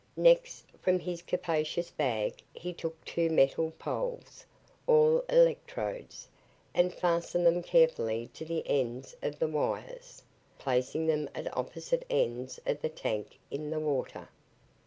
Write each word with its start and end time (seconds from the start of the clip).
Next, 0.17 0.63
from 0.81 0.97
his 0.97 1.21
capacious 1.21 1.91
bag 1.91 2.41
he 2.55 2.73
took 2.73 3.05
two 3.05 3.29
metal 3.29 3.69
poles, 3.77 4.43
or 4.87 5.23
electrodes, 5.29 6.27
and 6.73 6.91
fastened 6.91 7.45
them 7.45 7.61
carefully 7.61 8.27
to 8.33 8.43
the 8.43 8.63
ends 8.67 9.15
of 9.21 9.37
the 9.37 9.47
wires, 9.47 10.23
placing 10.57 11.05
them 11.05 11.29
at 11.35 11.55
opposite 11.55 12.03
ends 12.09 12.59
of 12.65 12.81
the 12.81 12.89
tank 12.89 13.37
in 13.51 13.69
the 13.69 13.79
water. 13.79 14.29